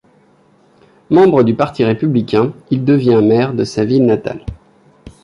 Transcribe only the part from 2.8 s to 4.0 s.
devient maire de sa